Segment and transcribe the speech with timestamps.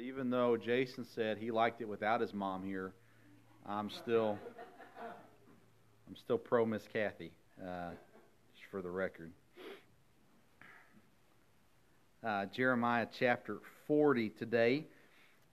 [0.00, 2.92] Even though Jason said he liked it without his mom here,
[3.64, 4.38] I'm still
[6.08, 7.30] I'm still pro Miss Kathy,
[7.62, 7.90] uh,
[8.54, 9.30] just for the record.
[12.26, 14.86] Uh, Jeremiah chapter 40 today.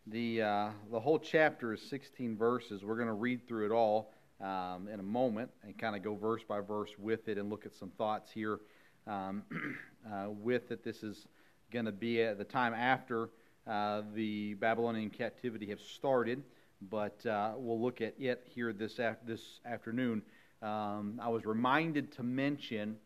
[0.07, 2.83] The uh, the whole chapter is 16 verses.
[2.83, 6.15] We're going to read through it all um, in a moment and kind of go
[6.15, 8.59] verse by verse with it and look at some thoughts here
[9.05, 9.43] um,
[10.11, 10.83] uh, with it.
[10.83, 11.27] This is
[11.71, 13.29] going to be at the time after
[13.67, 16.43] uh, the Babylonian captivity have started,
[16.89, 20.21] but uh, we'll look at it here this, af- this afternoon.
[20.61, 22.97] Um, I was reminded to mention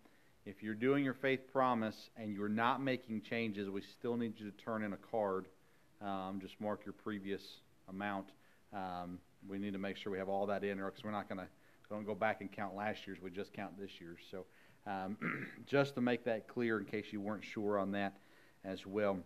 [0.46, 4.50] if you're doing your faith promise and you're not making changes, we still need you
[4.50, 5.48] to turn in a card.
[6.02, 7.42] Um, just mark your previous
[7.90, 8.28] amount.
[8.74, 11.28] Um, we need to make sure we have all that in there because we're not
[11.28, 11.48] going to
[11.90, 13.22] don't go back and count last year's.
[13.22, 14.20] We just count this year's.
[14.32, 14.46] So
[14.88, 15.18] um,
[15.66, 18.18] just to make that clear, in case you weren't sure on that
[18.64, 19.20] as well,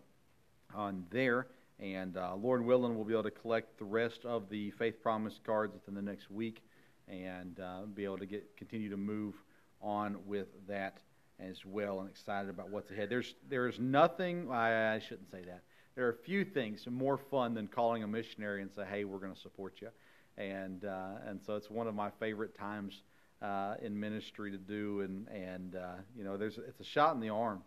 [0.74, 1.46] on there.
[1.78, 5.40] And uh, Lord willing, we'll be able to collect the rest of the faith promise
[5.44, 6.62] cards within the next week,
[7.08, 9.34] and uh, be able to get continue to move
[9.80, 10.98] on with that
[11.38, 12.00] as well.
[12.00, 13.08] And excited about what's ahead.
[13.08, 14.50] There's there's nothing.
[14.50, 15.62] I, I shouldn't say that.
[15.94, 19.18] There are a few things more fun than calling a missionary and say, "Hey, we're
[19.18, 19.88] going to support you,"
[20.36, 23.02] and uh, and so it's one of my favorite times
[23.40, 25.00] uh, in ministry to do.
[25.00, 27.62] And and uh, you know, there's it's a shot in the arm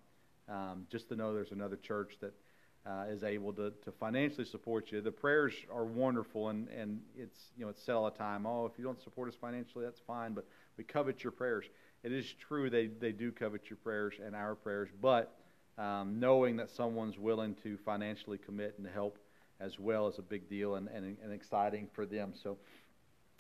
[0.50, 2.34] um, just to know there's another church that
[2.86, 5.02] uh, is able to, to financially support you.
[5.02, 8.45] The prayers are wonderful, and, and it's you know it's said all the time.
[8.45, 10.45] Oh, if you don't support us financially, that's fine, but
[10.78, 11.66] we covet your prayers.
[12.04, 15.34] It is true they they do covet your prayers and our prayers, but
[15.78, 19.17] um, knowing that someone's willing to financially commit and help
[19.59, 22.34] as well is a big deal and, and, and exciting for them.
[22.36, 22.58] So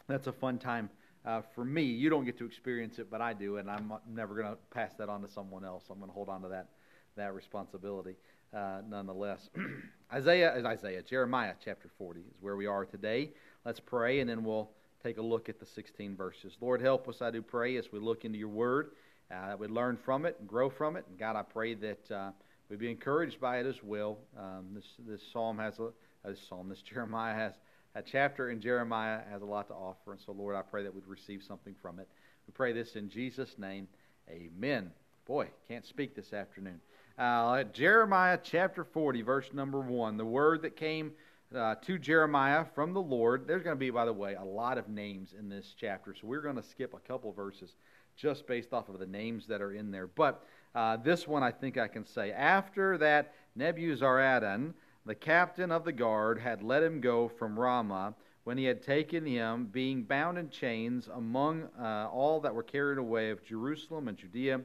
[0.07, 0.89] that's a fun time
[1.25, 1.83] uh, for me.
[1.83, 4.93] You don't get to experience it, but I do, and I'm never going to pass
[4.97, 5.83] that on to someone else.
[5.89, 6.69] I'm going to hold on to that
[7.15, 8.15] that responsibility
[8.55, 9.49] uh, nonetheless.
[10.13, 13.31] Isaiah, is Isaiah, Jeremiah chapter 40 is where we are today.
[13.65, 14.69] Let's pray, and then we'll
[15.01, 16.53] take a look at the 16 verses.
[16.61, 18.91] Lord, help us, I do pray, as we look into your word,
[19.31, 21.05] uh, that we learn from it and grow from it.
[21.09, 22.31] And God, I pray that uh,
[22.69, 24.17] we be encouraged by it as well.
[24.37, 25.89] Um, this, this psalm has a, uh,
[26.25, 27.53] this psalm, this Jeremiah has
[27.95, 30.13] a chapter in Jeremiah has a lot to offer.
[30.13, 32.07] And so, Lord, I pray that we'd receive something from it.
[32.47, 33.87] We pray this in Jesus' name.
[34.29, 34.91] Amen.
[35.25, 36.81] Boy, can't speak this afternoon.
[37.15, 40.17] Uh, Jeremiah chapter 40, verse number 1.
[40.17, 41.11] The word that came
[41.55, 43.45] uh, to Jeremiah from the Lord.
[43.45, 46.25] There's going to be, by the way, a lot of names in this chapter, so
[46.25, 47.75] we're going to skip a couple verses
[48.15, 50.07] just based off of the names that are in there.
[50.07, 50.43] But
[50.73, 52.31] uh, this one I think I can say.
[52.31, 54.73] After that, Nebuzaradan,
[55.05, 59.23] the captain of the guard, had let him go from Ramah when he had taken
[59.23, 64.17] him, being bound in chains among uh, all that were carried away of Jerusalem and
[64.17, 64.61] Judea,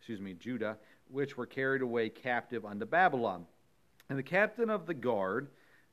[0.00, 0.76] excuse me, Judah
[1.12, 3.46] which were carried away captive unto Babylon.
[4.08, 5.48] And the captain of the guard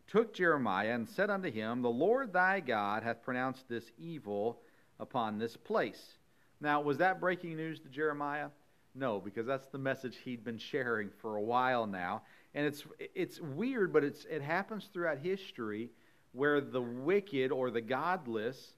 [0.07, 4.59] took Jeremiah and said unto him, The Lord thy God hath pronounced this evil
[5.00, 6.16] upon this place.
[6.62, 8.50] Now, was that breaking news to Jeremiah?
[8.96, 12.24] No, because that's the message he'd been sharing for a while now.
[12.56, 15.91] And it's, it's weird, but it's, it happens throughout history
[16.31, 18.74] where the wicked or the godless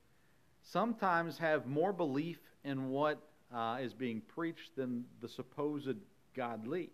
[0.64, 3.22] sometimes have more belief in what
[3.54, 5.96] uh, is being preached than the supposed
[6.36, 6.90] godly.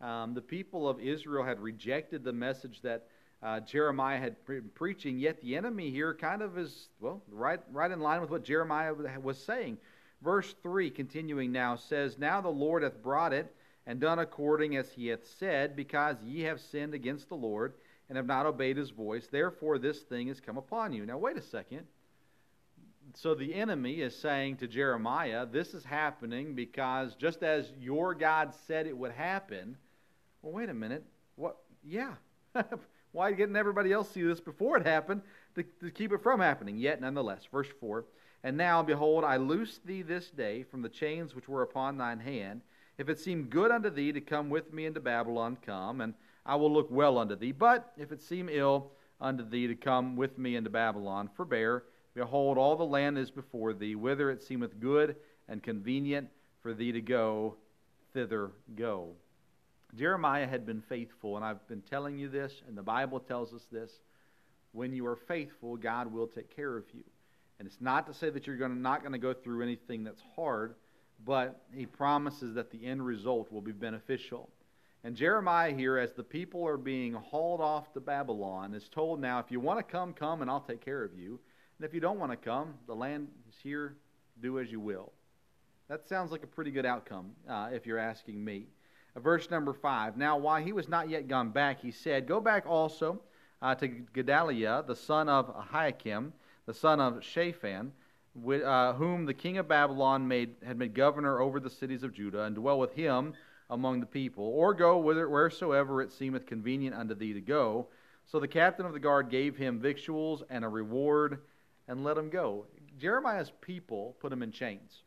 [0.00, 3.06] Um, the people of Israel had rejected the message that
[3.42, 7.90] uh, Jeremiah had been preaching, yet the enemy here kind of is, well, right, right
[7.90, 9.78] in line with what Jeremiah was saying.
[10.22, 13.54] Verse 3, continuing now, says, Now the Lord hath brought it,
[13.86, 17.74] and done according as he hath said, because ye have sinned against the Lord,
[18.08, 19.26] and have not obeyed his voice.
[19.26, 21.04] Therefore this thing is come upon you.
[21.04, 21.86] Now, wait a second
[23.16, 28.52] so the enemy is saying to Jeremiah, This is happening because just as your God
[28.66, 29.78] said it would happen,
[30.42, 31.02] well, wait a minute.
[31.36, 31.56] What?
[31.82, 32.12] Yeah.
[33.12, 35.22] Why didn't everybody else see this before it happened
[35.54, 36.76] to, to keep it from happening?
[36.76, 38.04] Yet, nonetheless, verse 4
[38.44, 42.20] And now, behold, I loose thee this day from the chains which were upon thine
[42.20, 42.60] hand.
[42.98, 46.12] If it seem good unto thee to come with me into Babylon, come, and
[46.44, 47.52] I will look well unto thee.
[47.52, 51.84] But if it seem ill unto thee to come with me into Babylon, forbear
[52.16, 55.16] Behold, all the land is before thee, whither it seemeth good
[55.50, 56.30] and convenient
[56.62, 57.56] for thee to go,
[58.14, 59.10] thither go.
[59.94, 63.66] Jeremiah had been faithful, and I've been telling you this, and the Bible tells us
[63.70, 63.90] this.
[64.72, 67.04] When you are faithful, God will take care of you.
[67.58, 70.22] And it's not to say that you're gonna, not going to go through anything that's
[70.34, 70.74] hard,
[71.26, 74.48] but he promises that the end result will be beneficial.
[75.04, 79.38] And Jeremiah here, as the people are being hauled off to Babylon, is told now,
[79.38, 81.40] if you want to come, come, and I'll take care of you.
[81.78, 83.96] And if you don't want to come, the land is here,
[84.40, 85.12] do as you will.
[85.88, 88.66] That sounds like a pretty good outcome, uh, if you're asking me.
[89.14, 92.40] Uh, verse number 5 Now, while he was not yet gone back, he said, Go
[92.40, 93.20] back also
[93.60, 96.32] uh, to Gedaliah, the son of Ahikam,
[96.64, 97.92] the son of Shaphan,
[98.64, 102.42] uh, whom the king of Babylon made, had made governor over the cities of Judah,
[102.42, 103.34] and dwell with him
[103.70, 107.88] among the people, or go whither, wheresoever it seemeth convenient unto thee to go.
[108.24, 111.40] So the captain of the guard gave him victuals and a reward,
[111.88, 112.66] and let him go.
[112.98, 115.02] Jeremiah's people put him in chains.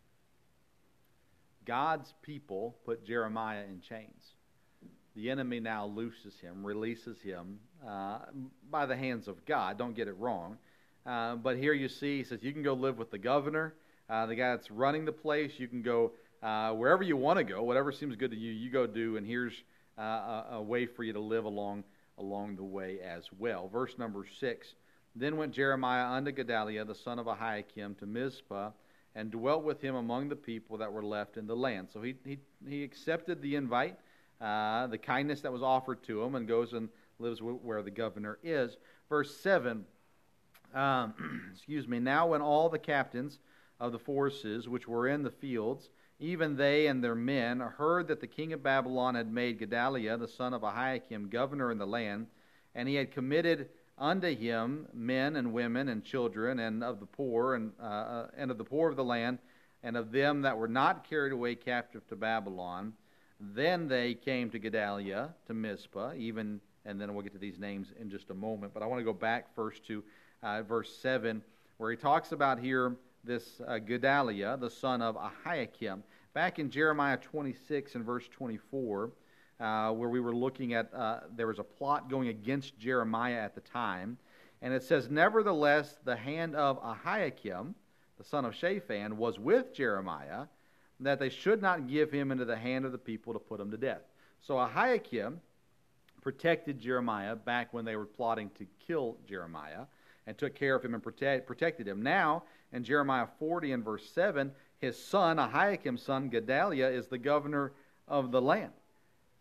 [1.66, 4.34] God's people put Jeremiah in chains.
[5.16, 8.20] The enemy now looses him, releases him uh,
[8.70, 9.78] by the hands of God.
[9.78, 10.58] Don't get it wrong.
[11.06, 13.74] Uh, but here you see, he says, you can go live with the governor,
[14.10, 15.52] uh, the guy that's running the place.
[15.58, 16.12] You can go
[16.42, 19.26] uh, wherever you want to go, whatever seems good to you, you go do, and
[19.26, 19.54] here's
[19.98, 21.84] uh, a, a, way for you to live along
[22.18, 23.68] along the way as well.
[23.68, 24.68] Verse number six.
[25.20, 28.72] Then went Jeremiah unto Gedaliah the son of Ahikam to Mizpah,
[29.16, 31.90] and dwelt with him among the people that were left in the land.
[31.92, 33.98] So he he, he accepted the invite,
[34.40, 36.90] uh, the kindness that was offered to him, and goes and
[37.20, 38.78] lives where the governor is.
[39.10, 39.86] Verse seven.
[40.74, 42.00] Um, excuse me.
[42.00, 43.40] Now, when all the captains
[43.80, 45.90] of the forces which were in the fields
[46.20, 50.28] even they and their men, heard that the king of Babylon had made Gedaliah, the
[50.28, 52.28] son of Ahikam, governor in the land,
[52.76, 53.70] and he had committed
[54.00, 58.50] unto him men and women and children, and of the poor, and, uh, uh, and
[58.50, 59.40] of the poor of the land,
[59.84, 62.94] and of them that were not carried away captive to Babylon.
[63.40, 67.94] Then they came to Gedaliah, to Mizpah, even, and then we'll get to these names
[68.00, 68.74] in just a moment.
[68.74, 70.04] But I want to go back first to
[70.44, 71.42] uh, verse 7,
[71.78, 76.02] where he talks about here this uh, Gedaliah, the son of Ahikam.
[76.34, 79.12] Back in Jeremiah 26 and verse 24,
[79.60, 83.56] uh, where we were looking at, uh, there was a plot going against Jeremiah at
[83.56, 84.18] the time.
[84.62, 87.74] And it says, Nevertheless, the hand of Ahikam,
[88.18, 90.46] the son of Shaphan, was with Jeremiah,
[91.00, 93.72] that they should not give him into the hand of the people to put him
[93.72, 94.02] to death.
[94.42, 95.38] So Ahikam
[96.22, 99.86] protected Jeremiah back when they were plotting to kill Jeremiah
[100.28, 102.02] and took care of him and protect, protected him.
[102.02, 107.72] Now, in Jeremiah 40 and verse 7, his son, Ahikam's son, Gedaliah, is the governor
[108.08, 108.72] of the land.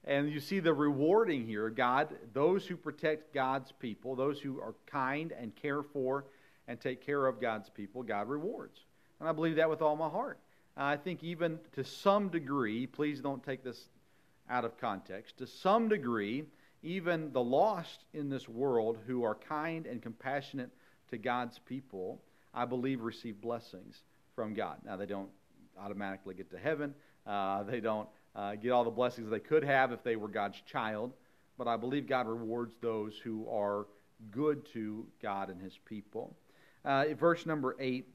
[0.04, 1.68] And you see the rewarding here.
[1.70, 6.24] God, those who protect God's people, those who are kind and care for
[6.66, 8.80] and take care of God's people, God rewards.
[9.20, 10.38] And I believe that with all my heart.
[10.76, 13.88] I think even to some degree, please don't take this
[14.48, 16.44] out of context, to some degree,
[16.82, 20.70] even the lost in this world who are kind and compassionate
[21.10, 22.22] to God's people,
[22.54, 24.02] I believe receive blessings
[24.34, 24.78] from God.
[24.84, 25.30] Now, they don't
[25.78, 26.94] automatically get to heaven,
[27.26, 28.08] uh, they don't
[28.38, 31.12] uh, get all the blessings they could have if they were God's child,
[31.58, 33.86] but I believe God rewards those who are
[34.30, 36.36] good to God and his people.
[36.84, 38.06] Uh, verse number 8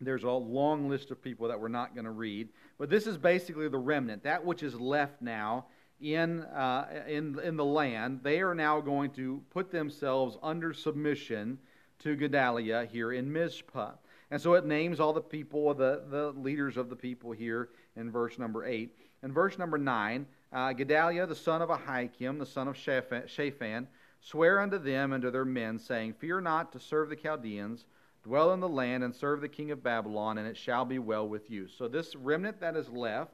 [0.00, 3.18] there's a long list of people that we're not going to read, but this is
[3.18, 5.66] basically the remnant, that which is left now
[6.00, 8.20] in, uh, in, in the land.
[8.22, 11.58] They are now going to put themselves under submission
[12.00, 13.94] to Gedaliah here in Mizpah.
[14.30, 18.08] And so it names all the people, the, the leaders of the people here in
[18.08, 18.94] verse number 8.
[19.22, 23.88] In verse number 9, uh, Gedaliah, the son of Ahikam, the son of Shaphan,
[24.20, 27.84] swear unto them and to their men, saying, Fear not to serve the Chaldeans,
[28.22, 31.28] dwell in the land, and serve the king of Babylon, and it shall be well
[31.28, 31.66] with you.
[31.68, 33.32] So this remnant that is left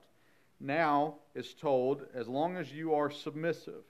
[0.60, 3.82] now is told, as long as you are submissive,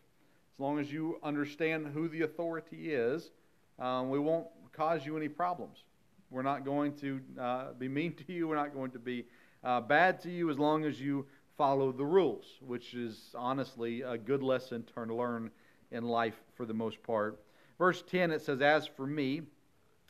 [0.54, 3.30] as long as you understand who the authority is,
[3.78, 5.84] um, we won't cause you any problems.
[6.30, 8.48] We're not going to uh, be mean to you.
[8.48, 9.26] We're not going to be
[9.62, 14.18] uh, bad to you as long as you follow the rules, which is honestly a
[14.18, 15.50] good lesson to learn
[15.90, 17.40] in life for the most part.
[17.78, 19.42] Verse 10 it says, As for me,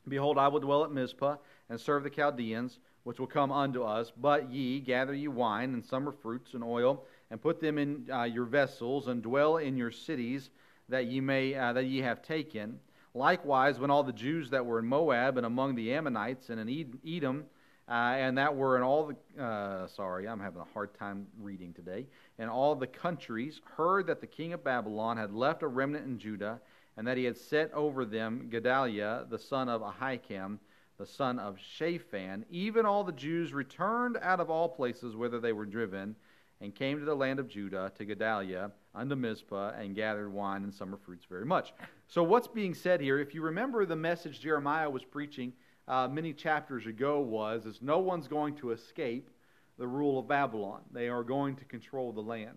[0.08, 1.36] behold, I will dwell at Mizpah
[1.68, 4.12] and serve the Chaldeans, which will come unto us.
[4.16, 8.24] But ye gather ye wine and summer fruits and oil, and put them in uh,
[8.24, 10.50] your vessels, and dwell in your cities
[10.88, 12.78] that ye may uh, that ye have taken.
[13.14, 16.98] Likewise, when all the Jews that were in Moab and among the Ammonites and in
[17.06, 17.44] Edom,
[17.88, 21.72] uh, and that were in all the, uh, sorry, I'm having a hard time reading
[21.74, 22.06] today,
[22.38, 26.18] and all the countries heard that the king of Babylon had left a remnant in
[26.18, 26.60] Judah,
[26.96, 30.58] and that he had set over them Gedaliah, the son of Ahikam,
[30.96, 32.44] the son of Shaphan.
[32.50, 36.16] Even all the Jews returned out of all places whither they were driven,
[36.60, 40.72] and came to the land of Judah, to Gedaliah, unto Mizpah, and gathered wine and
[40.72, 41.74] summer fruits very much.
[42.06, 45.52] So, what's being said here, if you remember the message Jeremiah was preaching
[45.86, 49.30] uh, many chapters ago, was is no one's going to escape
[49.78, 50.80] the rule of Babylon.
[50.92, 52.56] They are going to control the land.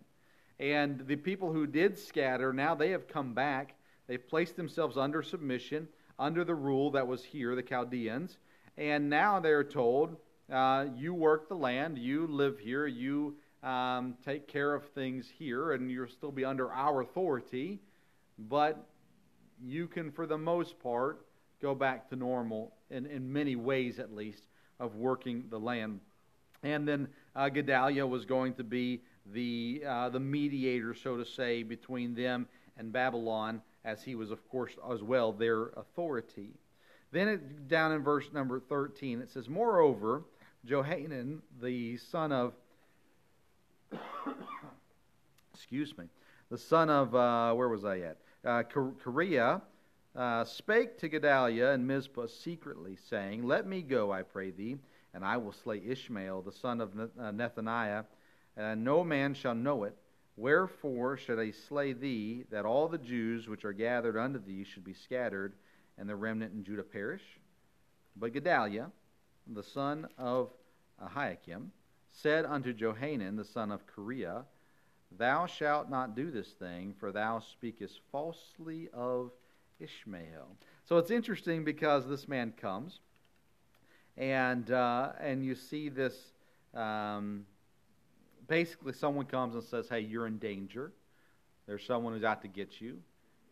[0.60, 3.76] And the people who did scatter, now they have come back.
[4.08, 8.38] They've placed themselves under submission, under the rule that was here, the Chaldeans.
[8.78, 10.16] And now they're told,
[10.52, 15.74] uh, you work the land, you live here, you um, take care of things here,
[15.74, 17.80] and you'll still be under our authority.
[18.40, 18.84] But
[19.64, 21.26] you can, for the most part,
[21.62, 24.44] go back to normal in, in many ways at least
[24.80, 26.00] of working the land.
[26.64, 29.02] And then uh, Gedaliah was going to be
[29.34, 34.48] the, uh, the mediator, so to say, between them and Babylon, as he was, of
[34.50, 36.50] course, as well their authority.
[37.12, 40.24] Then it, down in verse number 13, it says, Moreover,
[40.66, 42.54] Johanan, the son of,
[45.54, 46.06] excuse me,
[46.50, 48.18] the son of, uh, where was I at?
[48.46, 49.62] Uh, Kareah,
[50.18, 54.78] uh, spake to Gedaliah and Mizpah secretly, saying, Let me go, I pray thee,
[55.14, 58.04] and I will slay Ishmael, the son of uh, Nethaniah,
[58.58, 59.96] and no man shall know it.
[60.36, 64.84] Wherefore should I slay thee, that all the Jews which are gathered unto thee should
[64.84, 65.54] be scattered,
[66.00, 67.24] and the remnant in Judah perish?
[68.16, 68.92] But Gedaliah,
[69.46, 70.50] the son of
[71.02, 71.68] Ahikam,
[72.10, 74.46] said unto Johanan, the son of Kareah,
[75.12, 79.32] Thou shalt not do this thing, for thou speakest falsely of
[79.80, 80.58] Ishmael.
[80.86, 83.00] So it's interesting because this man comes,
[84.18, 86.16] and uh, and you see this.
[86.74, 87.46] Um,
[88.48, 90.92] basically, someone comes and says, "Hey, you're in danger.
[91.66, 93.00] There's someone who's out to get you."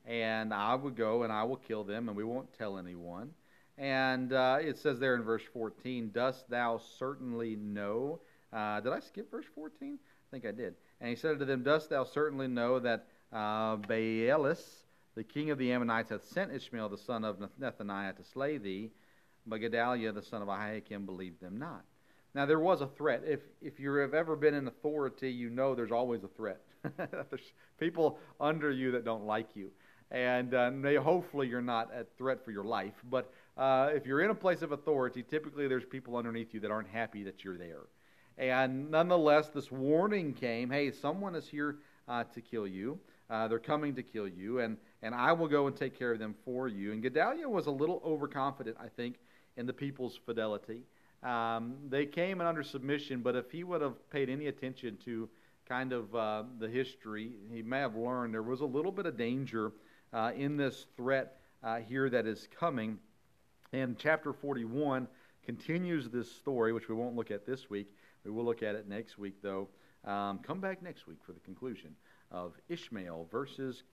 [0.08, 3.32] And I would go and I will kill them, and we won't tell anyone.
[3.78, 8.22] And uh, it says there in verse 14, Dost thou certainly know?
[8.54, 9.98] Uh, did I skip verse 14?
[10.02, 10.76] I think I did.
[11.02, 14.85] And he said to them, Dost thou certainly know that uh, Baalis,
[15.16, 18.92] the king of the Ammonites hath sent Ishmael the son of Nethaniah to slay thee,
[19.46, 21.86] but Gedaliah the son of Ahikam believed them not.
[22.34, 23.24] Now there was a threat.
[23.26, 26.60] If if you have ever been in authority, you know there's always a threat.
[26.98, 29.72] there's people under you that don't like you,
[30.12, 32.94] and uh, they, hopefully you're not at threat for your life.
[33.10, 36.72] But uh, if you're in a place of authority, typically there's people underneath you that
[36.72, 37.84] aren't happy that you're there.
[38.38, 41.78] And nonetheless, this warning came: Hey, someone is here
[42.10, 43.00] uh, to kill you.
[43.30, 46.20] Uh, they're coming to kill you, and, and I will go and take care of
[46.20, 46.92] them for you.
[46.92, 49.16] And Gedaliah was a little overconfident, I think,
[49.58, 50.82] in the people's fidelity.
[51.24, 55.28] Um, they came under submission, but if he would have paid any attention to
[55.68, 59.18] kind of uh, the history, he may have learned there was a little bit of
[59.18, 59.72] danger
[60.14, 63.00] uh, in this threat uh, here that is coming.
[63.74, 65.08] And chapter 41
[65.44, 67.96] continues this story, which we won't look at this week.
[68.24, 69.68] We will look at it next week, though.
[70.06, 71.96] Um, come back next week for the conclusion
[72.32, 73.84] of Ishmael versus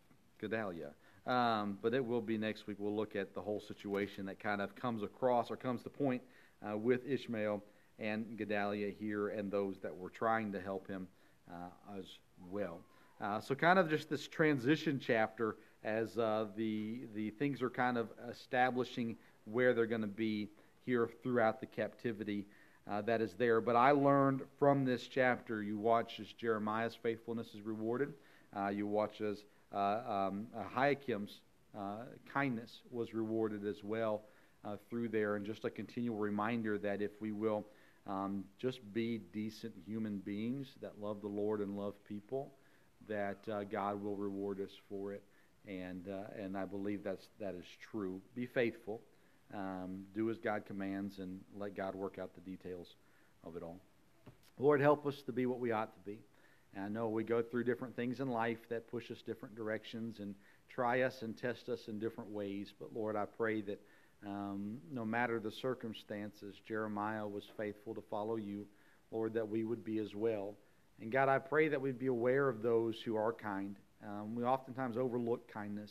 [0.40, 0.92] Gedaliah.
[1.26, 2.78] Um, but it will be next week.
[2.80, 6.22] We'll look at the whole situation that kind of comes across or comes to point
[6.68, 7.62] uh, with Ishmael
[7.98, 11.06] and Gedaliah here and those that were trying to help him
[11.50, 12.06] uh, as
[12.50, 12.80] well.
[13.20, 17.96] Uh, so, kind of just this transition chapter as uh, the, the things are kind
[17.96, 20.48] of establishing where they're going to be
[20.84, 22.46] here throughout the captivity
[22.90, 23.60] uh, that is there.
[23.60, 28.12] But I learned from this chapter, you watch as Jeremiah's faithfulness is rewarded.
[28.56, 30.46] Uh, you watch as uh, um,
[31.74, 31.96] uh,
[32.32, 34.22] kindness was rewarded as well
[34.64, 37.64] uh, through there, and just a continual reminder that if we will
[38.06, 42.52] um, just be decent human beings that love the Lord and love people,
[43.08, 45.22] that uh, God will reward us for it.
[45.66, 48.20] And and I believe that's that is true.
[48.34, 49.00] Be faithful.
[49.54, 52.86] Um, do as God commands and let God work out the details
[53.44, 53.80] of it all.
[54.58, 56.18] Lord, help us to be what we ought to be.
[56.74, 60.20] And I know we go through different things in life that push us different directions
[60.20, 60.34] and
[60.70, 62.72] try us and test us in different ways.
[62.80, 63.80] But Lord, I pray that
[64.26, 68.66] um, no matter the circumstances, Jeremiah was faithful to follow you.
[69.10, 70.54] Lord, that we would be as well.
[71.00, 73.76] And God, I pray that we'd be aware of those who are kind.
[74.06, 75.90] Um, we oftentimes overlook kindness.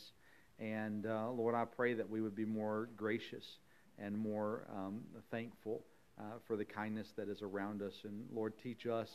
[0.62, 3.58] And uh, Lord, I pray that we would be more gracious
[3.98, 5.82] and more um, thankful
[6.20, 7.94] uh, for the kindness that is around us.
[8.04, 9.10] And Lord, teach us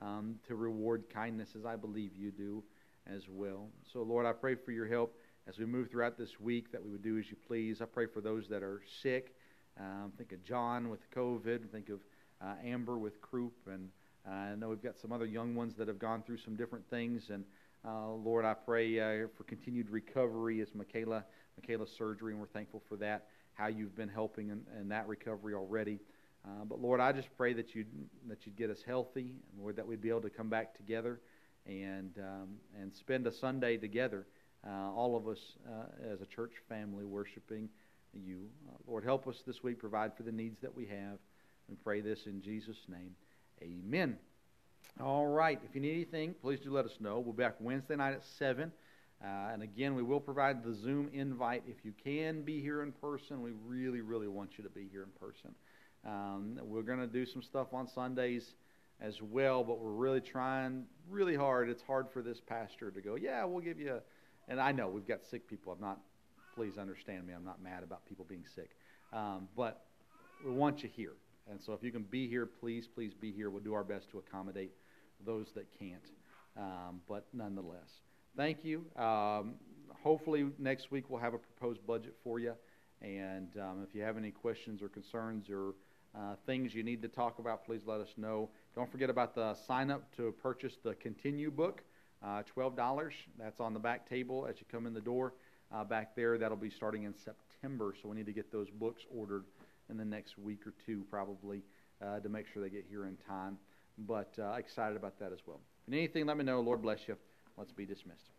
[0.00, 2.62] um, to reward kindness as I believe you do
[3.06, 3.68] as well.
[3.90, 5.16] So, Lord, I pray for your help
[5.48, 7.80] as we move throughout this week that we would do as you please.
[7.80, 9.34] I pray for those that are sick.
[9.80, 11.70] Um, think of John with COVID.
[11.70, 12.00] Think of
[12.42, 13.54] uh, Amber with croup.
[13.66, 13.88] And
[14.28, 16.84] uh, I know we've got some other young ones that have gone through some different
[16.90, 17.30] things.
[17.30, 17.44] And
[17.86, 21.24] uh, Lord, I pray uh, for continued recovery as Michaela,
[21.60, 25.54] Michaela's surgery, and we're thankful for that, how you've been helping in, in that recovery
[25.54, 25.98] already.
[26.44, 27.88] Uh, but Lord, I just pray that you'd,
[28.28, 31.20] that you'd get us healthy, and Lord, that we'd be able to come back together
[31.66, 32.48] and, um,
[32.80, 34.26] and spend a Sunday together,
[34.66, 37.68] uh, all of us uh, as a church family worshiping
[38.12, 38.48] you.
[38.68, 41.18] Uh, Lord, help us this week, provide for the needs that we have.
[41.68, 43.14] We pray this in Jesus' name.
[43.62, 44.18] Amen.
[45.00, 45.60] All right.
[45.68, 47.18] If you need anything, please do let us know.
[47.18, 48.70] We'll be back Wednesday night at 7.
[49.22, 51.62] Uh, and again, we will provide the Zoom invite.
[51.66, 55.04] If you can be here in person, we really, really want you to be here
[55.04, 55.54] in person.
[56.04, 58.54] Um, we're going to do some stuff on Sundays
[59.00, 61.68] as well, but we're really trying really hard.
[61.68, 64.00] It's hard for this pastor to go, yeah, we'll give you, a,
[64.48, 65.72] and I know we've got sick people.
[65.72, 66.00] I'm not
[66.54, 67.32] please understand me.
[67.32, 68.70] I'm not mad about people being sick.
[69.12, 69.86] Um, but
[70.44, 71.14] we want you here.
[71.50, 73.50] And so if you can be here, please, please be here.
[73.50, 74.72] We'll do our best to accommodate
[75.24, 76.10] those that can't.
[76.56, 78.00] Um, but nonetheless,
[78.36, 78.84] thank you.
[78.96, 79.54] Um,
[80.02, 82.54] hopefully, next week we'll have a proposed budget for you.
[83.00, 85.74] And um, if you have any questions or concerns or
[86.14, 88.50] uh, things you need to talk about, please let us know.
[88.76, 91.82] Don't forget about the sign up to purchase the Continue book,
[92.22, 93.10] uh, $12.
[93.38, 95.32] That's on the back table as you come in the door.
[95.74, 99.02] Uh, back there, that'll be starting in September, so we need to get those books
[99.16, 99.44] ordered
[99.88, 101.62] in the next week or two, probably,
[102.04, 103.56] uh, to make sure they get here in time.
[103.98, 105.60] But uh, excited about that as well.
[105.86, 106.60] If anything, let me know.
[106.60, 107.16] Lord bless you.
[107.56, 108.30] Let's be dismissed.